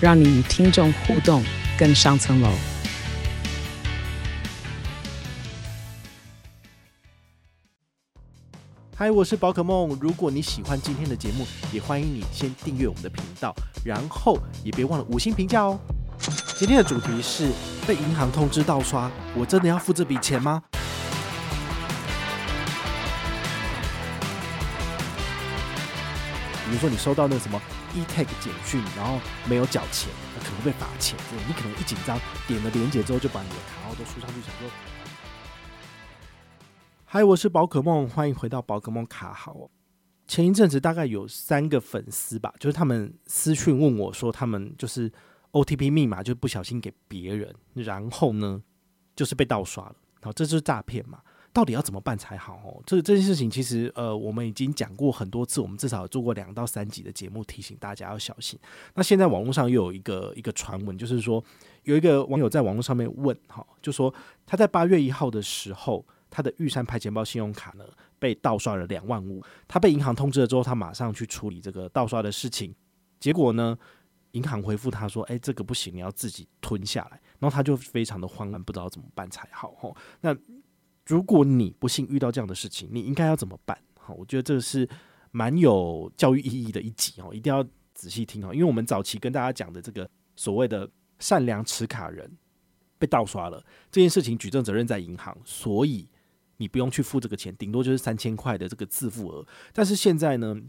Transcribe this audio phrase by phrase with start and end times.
[0.00, 1.42] 让你与听众互动
[1.76, 2.48] 更上层楼。
[8.94, 9.98] 嗨，我是宝可梦。
[10.00, 13.52] 如果你喜欢今天的节目，也欢迎你先订阅我们的频道，
[13.84, 15.76] 然后也别忘了五星评价哦。
[16.56, 17.50] 今天的主题是
[17.84, 20.62] 被银行通知盗刷，我真的要付这笔钱吗？
[26.64, 27.60] 比如说你收到那什么
[27.94, 30.10] eTag 简讯，然后没有缴钱，
[30.44, 31.18] 可能被罚钱。
[31.46, 34.68] 你可能一紧张点了连结之后，就把你的卡号都输上去，想说。
[37.04, 39.70] 嗨，我是宝可梦，欢迎回到宝可梦卡号。
[40.26, 45.10] 前一阵子大概有三个粉丝吧，就是他们私讯问我说，他们就是
[45.52, 48.62] OTP 密码就不小心给别人，然后呢
[49.16, 51.20] 就是被盗刷了，好，这就是诈骗嘛？
[51.52, 52.54] 到底要怎么办才好？
[52.64, 58.58] 哦，这这件事情其实呃，我们已经讲过很多次，我们至少做过两到三集的节目，提醒大家要小心。
[58.94, 61.42] 那现在网络上又有一个一个传闻，就是说
[61.84, 64.12] 有一个网友在网络上面问，哈，就说
[64.46, 66.04] 他在八月一号的时候。
[66.30, 67.84] 他的玉山拍钱包信用卡呢
[68.18, 72.74] 被盗刷了两万五，他被银行通知了之后，他马上去处理这个盗刷的事情。
[73.18, 73.74] 结果呢，
[74.32, 79.74] 银行回复他说：“哎，这个不行，你要自己吞下来。”然后他就非常的慌乱，不知道怎么办才好。
[79.78, 80.36] 吼，那
[81.08, 83.76] 如果你不幸遇到这样的事情，你应该要怎么办？
[83.98, 84.88] 好，我觉得这是
[85.32, 92.30] 蛮有教育意义的一集哦，一定要仔细听哦，因为我们早期跟大家讲的这个所谓的善良持卡人
[92.98, 96.08] 被盗刷了这件事情，举证责任在银行，所以。
[96.60, 99.46] 你不用去付这个钱，顶多就是三千块的这个自付额。
[99.72, 100.60] 但是现在呢，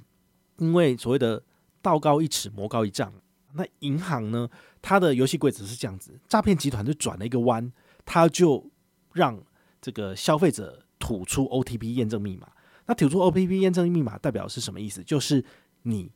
[0.58, 1.44] 因为所谓的
[1.82, 3.12] 道高一尺，魔高一丈，
[3.54, 4.48] 那银行呢，
[4.84, 7.74] 它的游戏规则是这样子，诈骗集团就转了一个弯，
[8.06, 8.70] 他就
[9.14, 9.44] 让
[9.82, 12.48] 这个消费者吐出 OTP 验证密码。
[12.86, 15.04] 那吐出 OTP 验证密码代表是什么意思？
[15.04, 15.44] 就是
[15.84, 16.12] 你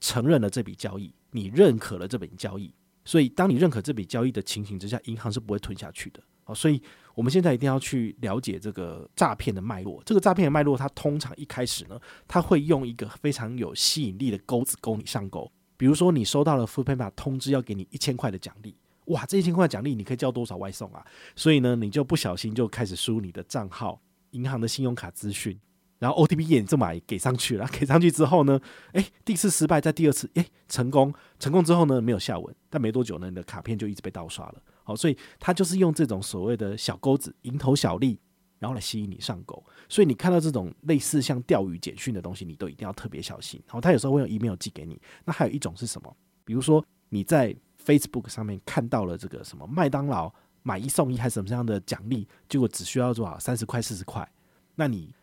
[0.00, 2.74] 承认了这笔交易，你认可了这笔交易。
[3.04, 6.20] 所以，当你认可这笔交易的情形之下，银行是不会吞下去的。
[6.42, 6.82] 好，所以
[7.14, 10.02] 我们现在一定要去了解这个诈骗的脉络。
[10.04, 15.50] 这个诈骗的脉络，它通常一开始呢，它会用一个非常有吸引力的钩子勾你上钩。
[15.76, 18.74] 比如说，你收到了 f o o p a n d a 通知要给你一千块的奖励，
[19.06, 21.04] 哇，这一千块奖励你可以叫多少外送啊？
[21.34, 24.00] 所以呢，你就不小心就开始输入你的账号、
[24.30, 25.58] 银行的信用卡资讯。
[25.98, 28.60] 然后 OTP 验证码也给上去了，给上去之后呢，
[28.92, 34.62] 诶，第一次失败，在第二次，诶，成功，成功之后呢，没有下文，但没多久呢，你的卡片就一直被盗刷了。
[34.84, 38.20] 好，所以他就是用这种所谓的小钩子，蝇头小利，
[38.58, 39.64] 然后来吸引你上钩。
[39.88, 43.58] 所以你看到这种类似像钓鱼简讯的东西，你都一定要特别小心。
[43.66, 45.00] 好，他有时候会用 email 寄给你。
[45.24, 46.14] 那还有一种是什么？
[46.44, 50.30] 比如说你在 Facebook 上面看到了这个什么麦当劳
[50.62, 54.28] 买一送一还是什么这样的奖励，结果只需要多少三十块四十块，
[54.74, 55.14] 那你。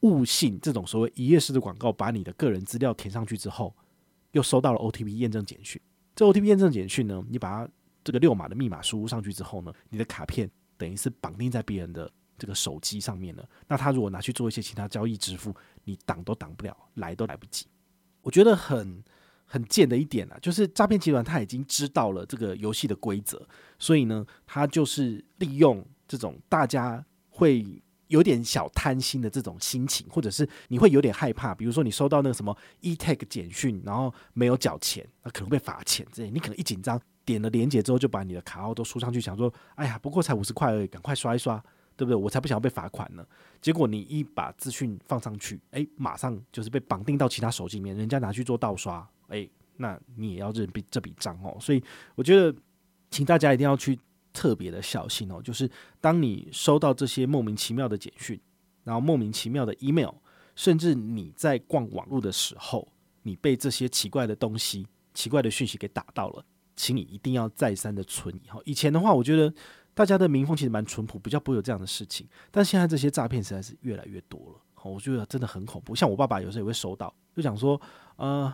[0.00, 3.74] 误信这种所谓一页式的广告，把你的个人资料填上去之后，
[4.32, 5.80] 又收到了 OTP 验证简讯。
[6.14, 7.72] 这 OTP 验证简讯呢，你把它
[8.04, 13.48] 这个六码的密码输入上去之后呢，你的卡片等于是绑定在别人的这个手机上面了。
[13.66, 15.54] 那他如果拿去做一些其他交易支付，
[15.84, 17.66] 你挡都挡不了，来都来不及。
[18.20, 19.02] 我觉得很
[19.54, 23.40] 很贱的一点啊，就是诈骗集团他已经知道了这个游戏的规则，
[23.78, 27.64] 所以呢，他就是利用这种大家会。
[28.08, 41.58] 有点小贪心的这种心情，或者是你会有点害怕，比如说你收到那个什么 eTag 简讯，然后没有缴钱，那可能被罚钱这样，你可能一紧张点了连接之后，就把你的卡号都输上去，想说，哎呀，不过才五十块而已，赶快刷一刷，
[41.96, 42.14] 对不对？
[42.14, 43.26] 我才不想要被罚款呢。
[43.60, 51.56] 结果你一把资讯放上去，哎，马上就是被绑定到其他手机里面，人家拿去做盗刷，哎，那你也要认笔这笔账哦。
[51.60, 51.82] 所以
[52.14, 52.54] 我觉得，
[53.10, 53.98] 请大家一定要去。
[54.36, 58.36] 特别的小心哦，就是当你收到这些莫名其妙的简讯，
[58.82, 60.10] 然后莫名其妙的 email，
[60.56, 62.88] 甚至你在逛网络的时候，
[63.22, 66.44] 你被这些奇怪的东西、奇怪的讯息给打到了，
[66.74, 68.58] 请你一定要再三的存疑哈。
[68.64, 69.54] 以前的话，我觉得
[69.94, 75.94] 大家的民风其实蛮淳朴，比较不会有这样的事情，但现在这些诈骗实在是越来越多了，我觉得真的很恐怖。
[75.94, 77.80] 像我爸爸有时候也会收到，就讲说，
[78.16, 78.52] 呃，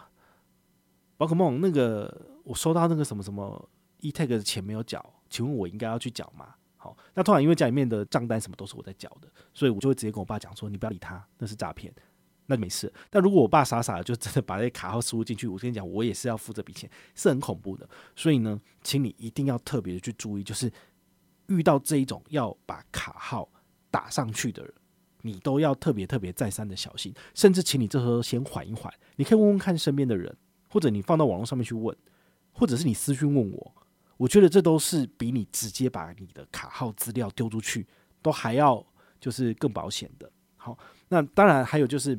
[1.21, 2.11] 宝可梦那个
[2.45, 3.69] 我收到那个什么什么
[4.01, 5.05] eTag 的钱没有缴。
[5.29, 6.55] 请问我应该要去缴吗？
[6.79, 11.95] 好，那通常因为家里面的账单什么都是我在缴的，所以我就会直接跟我爸讲说：“你不要理他，那是诈骗。”
[12.49, 12.91] 那没事。
[13.11, 17.87] 但如果我爸傻傻的就真的把那些卡号输入进去，我跟你讲，我也是要付这笔钱，是很恐怖的。
[18.17, 20.73] 所以呢，请你一定要特别的去注意，就是
[21.49, 23.47] 遇到这一种要把卡号
[23.91, 24.73] 打上去的人，
[25.21, 27.15] 你都要特别特别再三的小心。
[27.35, 30.35] 甚至请你这时候先缓一缓，你可以问问看身边的人，
[30.71, 31.95] 或者你放到网络上面去问，
[32.53, 33.75] 或者是你私讯问我。
[34.17, 37.87] 我觉得这都是比你直接把你的卡号资料丢出去
[38.23, 38.83] 都还要
[39.21, 40.33] 就是更保险的。
[40.57, 40.79] 好，
[41.09, 42.19] 那当然还有就是。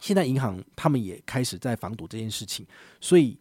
[0.00, 2.64] 现在银行他们也开始在防堵这件事情，
[3.00, 3.36] 所以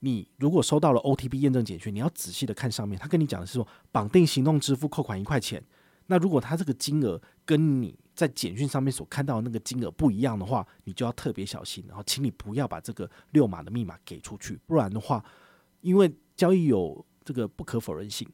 [0.00, 5.62] 你如果收到了 OTP 验证简讯，你要仔细的看上面，他跟你讲的是说绑定行动支付扣款一块钱。
[6.06, 11.84] 那如果他这个金额跟你在简讯上面所看到的那个金额不一样的话，你就要特别小心。
[11.86, 15.24] 然后，请你不要把这个六码的密码给出去，不然的话，
[15.82, 18.28] 因为交易有这个不可否认性，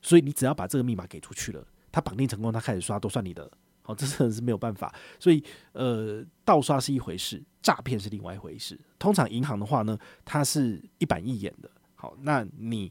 [0.00, 1.62] 所以你只要把这个密码给出去了，
[1.92, 3.50] 他绑定成功，他开始刷都算你的。
[3.84, 8.80] 哦，这真的是没有办法，所以呃，盗刷是一回事，诈骗是另外一回事。
[8.98, 11.70] 通常银行的话呢，它是一板一眼的。
[11.94, 12.90] 好，那你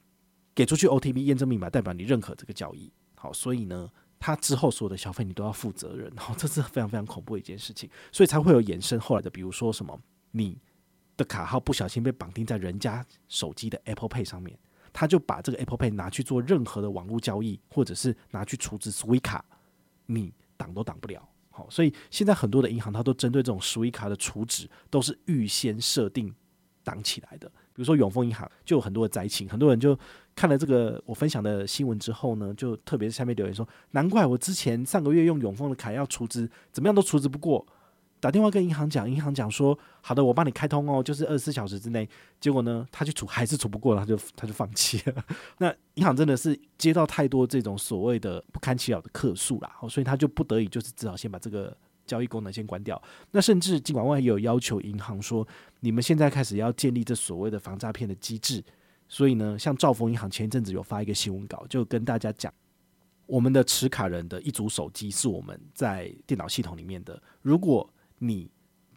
[0.54, 2.94] 给出去 OTP 验证密码，代表你认可这个交易。
[3.16, 3.90] 好，所以呢，
[4.26, 6.12] 他之后所有的消费你都要负责任。
[6.16, 10.00] 然后，这是非常非常恐怖的一件事情，所以才会有衍生后来的，比如说什么，
[10.32, 10.58] 你
[11.16, 14.58] 的卡号不小心被绑定在人家手机的 Apple Pay 上面，
[14.92, 19.46] 他就把这个 Apple Pay 拿去做任何的网络交易，或者是拿去储值 Suica 卡，
[20.08, 20.34] 你。
[20.58, 26.34] 挡都挡不了，好，所以现在很多的银行它都针对这种 Suica 卡的储值都是预先设定
[26.82, 27.52] 挡起来的。
[27.76, 29.98] 比如说永丰银行就有很多的灾情，很多人就
[30.34, 37.66] 看了这个我分享的新闻之后呢，就特别是下面留言说，难怪我之前上个月用永丰的卡要储值，怎么样都储值不过。
[38.22, 42.10] 打电话跟银行讲，银行讲说好的，我帮你开通哦，就是二十四小时之内。
[42.40, 45.24] 结果呢，他去储还是储不过，他就他就放弃了。
[45.60, 51.76] 那银行真的是接到太多这种所谓的不堪其扰的客诉啦，所以他就不得已就是只好先把这个
[52.06, 53.02] 交易功能先关掉。
[53.32, 55.48] 那甚至尽管外也有要求银行说，
[55.80, 58.64] 你们现在开始要建立这所谓的防诈骗的机制。
[59.08, 62.52] 所以呢，像兆丰银行前一阵子有发一个新闻稿，就跟大家讲，
[63.28, 67.88] 我们的持卡人的一组手机是我们在电脑系统里面的，如果
[68.18, 68.50] 你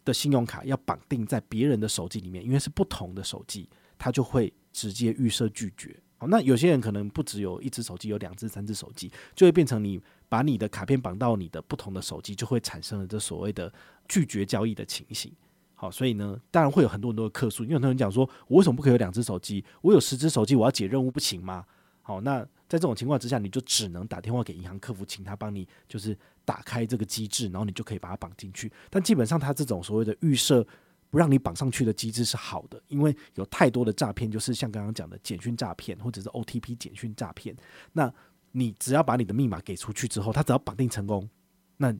[0.07, 3.69] 的信用卡要绑定在别人的手机里面，因为是不同的手机，
[3.99, 5.95] 它就会直接预设拒绝。
[6.19, 13.73] 好，那有些人可能不只有一只手机，有两只、三只手机，就会变成你把你的卡片绑到你的不同的手机，就会产生了这所谓的
[14.09, 15.33] 拒绝交易的情形。
[15.75, 19.65] 好，所以呢，当然会有很多很多的客诉，因为很多人讲说，我为什么不可以有两只手机？
[19.81, 21.65] 我有十只手机，我要解任务不行吗？
[22.03, 26.17] 好，那在这种情况之下，你就只能打电话给银行客服，请他帮你就是。
[26.49, 28.73] 打开这个机制，然后你就可以把它绑进去。
[28.89, 30.67] 但基本上，它这种所谓的预设
[31.11, 37.57] 不让你绑上去的机制是好的，因为有太多的诈骗，就是像刚刚讲的简讯诈骗或者是 OTP 简讯诈骗。
[37.93, 38.13] 那
[38.53, 41.29] 你只要把你的密码给出去之后，他只要绑定成功，
[41.77, 41.95] 那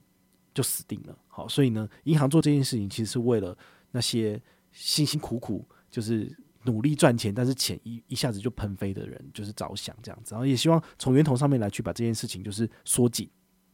[0.53, 1.17] 就死定了。
[1.27, 3.57] 好，所以呢，银行做这件事情其实是为了
[3.91, 4.41] 那些
[4.71, 10.35] 辛辛苦苦就是努力赚钱，但是钱一一下子就喷飞的人，就是着想这样子。
[10.35, 13.29] 然后也希望从源头上面来去把这件事情就是缩紧。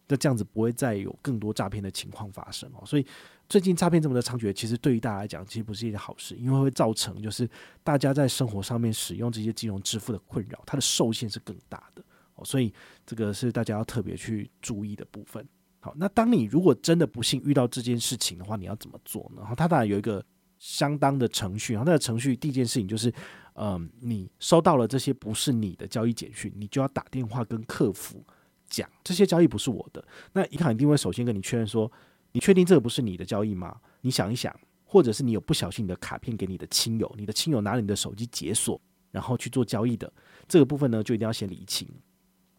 [0.07, 3.05] 那这样子不会再有更多诈骗的情况发生哦，所以
[3.49, 7.49] 最近诈骗这么的猖獗，其实对于大家来讲，其实不是一件好事，因为会造成就是
[7.83, 12.03] 大家在生活上面使用这些金融支付的困扰，它的受限是更大的
[12.35, 12.71] 哦，所以
[13.05, 15.47] 这个是大家要特别去注意的部分。
[15.79, 19.41] 好，那当你如果真的不幸遇到这件事情的话，你要怎么做呢？
[19.41, 20.23] 然后它当然有一个
[20.59, 23.13] 相当的程序，然后那个程序第一件事情就是，
[23.55, 28.23] 嗯，你收到了这些不是你的交易简讯，你就要打电话跟客服。
[28.69, 31.91] 讲这些交易不是我的，那银行一定会首先跟你确认说，
[32.31, 33.79] 你确定这个不是你的交易吗？
[34.01, 34.53] 你想一想，
[34.83, 38.79] 或者是你有不小心你的卡片给你的亲友，你的亲友拿你的手机解锁，
[39.11, 40.11] 然后去做交易的
[40.47, 41.87] 这个部分呢，就一定要先理清。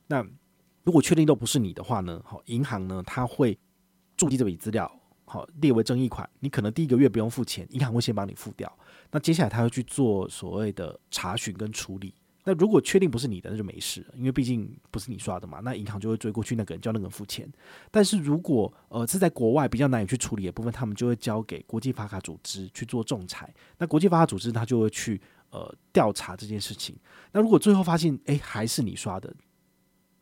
[0.06, 0.25] 那
[0.84, 3.58] 如果确定都不是你的话呢，好，银行呢，他会
[4.16, 4.90] 注记这笔资料，
[5.25, 8.72] 好，列为争议款，你可能第一个月不用付钱，银行会先帮你付掉。
[9.10, 12.14] 那接下来他会去做所谓的查询跟处理。
[12.48, 15.58] 那如果确定不是你的，那就没事，因为毕竟不是你刷的嘛。
[15.64, 17.52] 那银行就会追过去，那个人叫那个人付钱。
[17.90, 23.52] 但是如果呃是在国外比较难以去处理的部分，他们就会交给国际发卡组织去做仲裁。
[23.78, 26.96] 那国际发卡组织他就会去呃调查这件事情。
[27.32, 29.34] 那如果最后发现诶还是你刷的，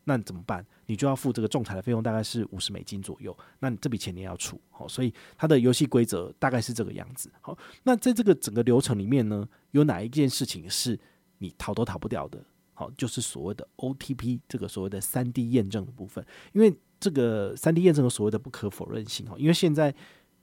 [0.04, 0.64] 那怎么办？
[0.86, 3.36] 你就要付这个仲裁的费用，大概是五十美金左右。
[3.58, 4.58] 那你这笔钱你也要出。
[4.70, 7.30] 好，所以它的游戏规则大概是这个样子。
[7.42, 10.98] 好，那在这个整个流程里面呢，有哪一件事情是？
[11.44, 19.94] 你逃都逃不掉的，好，就是所谓的 OTP 这个所谓的三 D 验证的部分，因为这个三 D 验证有所谓的不可否认性哈，因为现在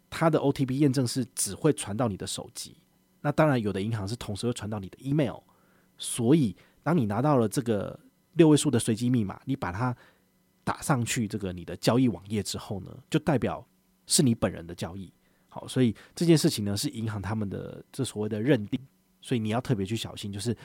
[0.09, 2.75] 它的 OTP 验证是只会传到你的手机，
[3.21, 5.39] 那当然有的银行是同时会传到你的 email，
[5.97, 7.99] 所以当你拿到了这个
[8.33, 9.95] 六位数的随机密码，你把它
[10.63, 13.65] 打上去这个你的交易网页之后呢，就代表
[14.05, 15.11] 是你本人的交易，
[15.49, 18.79] 好，所以这件事情呢是银行他们的这所谓的认定，
[19.21, 20.55] 所以你要特别去小心，就是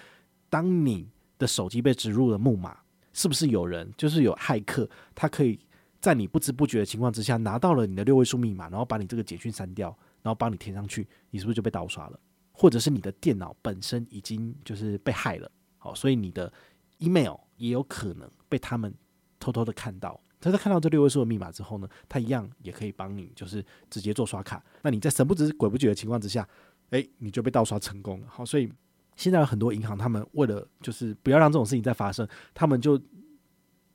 [0.49, 2.77] 当你的手机被植入了木马，
[3.13, 5.59] 是不是有人就是有骇客，他可以
[6.01, 9.89] 在你不知不觉的情况之下拿到了你的六位数密码，然后把你这个简讯删掉，
[10.23, 12.21] 然后帮你填上去，你是不是就被盗刷了？
[12.53, 16.51] 或者是你的电脑本身已经就是被害了，好，所以你的
[16.99, 18.95] email 也有可能被他们
[19.39, 20.19] 偷偷的看到。
[20.41, 24.65] 他在看到这六位数的密码之后呢，他一样也可以帮你，就是直接做刷卡。
[24.83, 26.49] 那你在神不知鬼不觉的情况之下，
[26.91, 28.27] 诶、你就被盗刷成功了。
[28.29, 28.71] 好，所以
[29.17, 33.01] 现在有很多银行，他们为了就是不要让这种事情再发生，他们就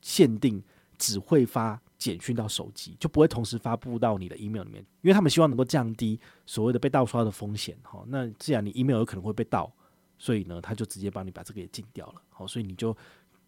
[0.02, 0.62] 限定
[0.98, 7.78] 只会发简讯到手机，就不会同时发布到你的 email 里面，因为他们希望能够降低所谓的被盗刷的风险。
[7.84, 9.72] 好，那既然你 email 有可能会被盗，
[10.18, 12.22] 所以呢，他就直接帮你把这个也禁掉了。
[12.30, 12.96] 好，所以你就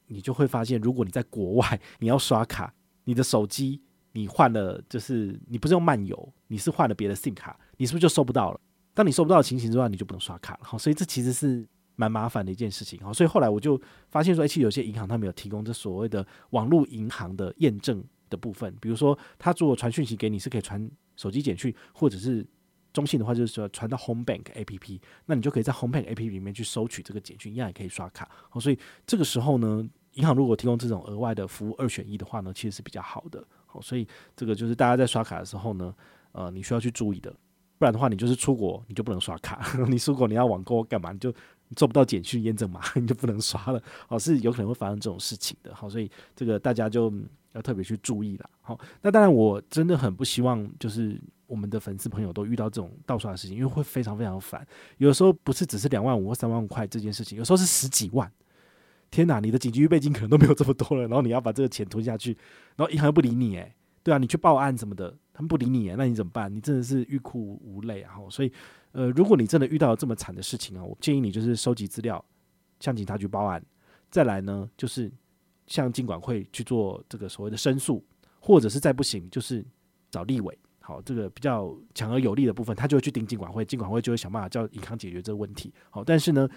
[0.08, 2.74] 你就会发现，如果你在国外，你要刷卡。
[3.06, 3.82] 你的手机
[4.13, 8.62] 你换了，就是你不是用漫游，你是换了别的 SIM 卡，你是不是就收不到了？
[8.94, 10.60] 当你收不到的情形之外，你就不能刷卡了。
[10.64, 13.00] 好，所以这其实是蛮麻烦的一件事情。
[13.04, 22.46] 好，所以后来我就发现说，其实有些银行他们有提供这所谓的网络银行的验证的部分，比如说他如果传讯息给你是可以传手机简讯，或者是
[22.92, 28.30] 中信的话就是说传到 Home Bank APP，那你就可以在 Home Bank APP 里面去收取这个简讯，一样也可以刷卡。
[28.50, 29.88] 好，所以这个时候呢。
[30.14, 33.44] 银行如果提供这种额外的服务二选一的话呢，其实是比较好的。
[33.66, 35.92] 好，所以这个就是大家在刷卡的时候呢，
[36.34, 37.36] 呃，你需要去注意的。
[37.84, 39.62] 不然的话，你就是出国你就不能刷卡。
[39.90, 41.12] 你出国你要网购干嘛？
[41.12, 41.34] 你就
[41.75, 43.84] 做不到简讯验证码， 你就不能刷了。
[44.08, 45.75] 好，是有可能会发生这种事情的。
[45.75, 47.12] 好，所以这个大家就
[47.52, 48.50] 要特别去注意了。
[48.62, 54.66] 好，那当然我真的很不希望就是我们的粉丝朋友都遇到这种盗刷的事情，因为会非常非常烦。
[55.00, 58.32] 有时候不是只是两万五或三万块这件事情，有时候是十几万。
[59.12, 62.38] 天哪，你的紧急预备金可能都没有这么多了，然后你要把这个钱吞下去，
[62.78, 66.54] 然后银行又不理你，诶，对啊，你去报案什么的，他们不理你，啊，那你怎么办？
[66.54, 68.18] 你真的是欲哭无泪啊！
[68.30, 68.52] 所以，
[68.92, 72.24] 呃，如果你真的遇到了这么惨的事情啊，我建议你就是收集资料，
[72.80, 73.64] 向警察局报案，
[74.12, 75.12] 再来呢，就是
[75.68, 78.04] 向金管会去做这个所谓的申诉，
[78.40, 79.66] 或者是再不行，就是
[80.12, 86.48] 找立委，好，这个比较强而有力的部分，他就会去盯金管会，金管会就会想办法叫银行解决这个问题，好，但是呢。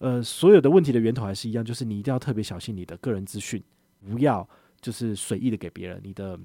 [0.00, 3.60] 呃，所有的问题的源头还是一样，就是你一定要特别小心你的个人资讯，
[4.08, 4.48] 不要
[4.80, 6.38] 就是随意的给别人你的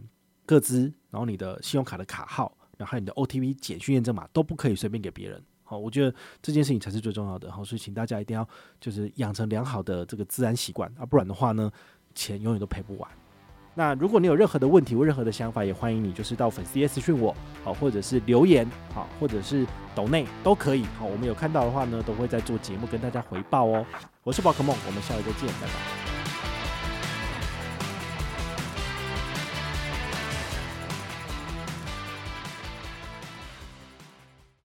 [0.46, 5.42] 个资，然后你的信用卡的卡号，然后你的 OTP 简讯验证码都不可以随便给别人。
[5.64, 7.52] 好，我觉得这件事情才是最重要的。
[7.52, 8.48] 好，所以请大家一定要
[8.80, 11.72] 就是养成良好的这个资安习惯啊，不然的话呢，
[12.14, 13.10] 钱永远都赔不完。
[13.76, 23.84] 那如果你有任何的问题或任何的想法，也欢迎你就是到粉丝页私讯我，好，或者是留言，好，或者是抖内都可以，好，我们有看到的话呢，都会在做节目跟大家回报哦。
[24.24, 26.13] 我是宝可梦，我们下回再见，拜拜。